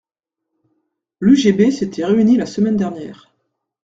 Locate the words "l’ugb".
1.19-1.69